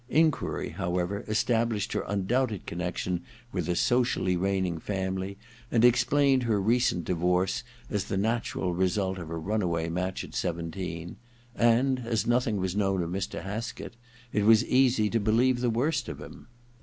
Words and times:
Enquiry, 0.09 0.69
however, 0.69 1.23
established 1.27 1.93
her 1.93 2.03
undoubted 2.07 2.65
connection 2.65 3.23
with 3.51 3.69
a 3.69 3.75
socially 3.75 4.35
reigning 4.35 4.79
family, 4.79 5.37
and 5.71 5.85
explained 5.85 6.41
her 6.41 6.59
recent 6.59 7.05
divorce 7.05 7.63
as 7.87 8.05
the 8.05 8.17
natural 8.17 8.73
result 8.73 9.19
of 9.19 9.29
a 9.29 9.37
runaway 9.37 9.89
match 9.89 10.23
at 10.23 10.33
seventeen; 10.33 11.17
and 11.55 11.99
as 11.99 12.25
nothing 12.25 12.57
was 12.57 12.75
known 12.75 13.03
of 13.03 13.11
Mr. 13.11 13.43
Haskett 13.43 13.93
it 14.33 14.43
was 14.43 14.65
easy 14.65 15.07
to 15.07 15.19
believe 15.19 15.61
the 15.61 15.69
worst 15.69 16.09
of 16.09 16.19
him. 16.19 16.47